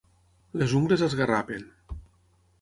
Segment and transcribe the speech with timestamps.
[0.61, 1.69] Les ungles esgarrapen.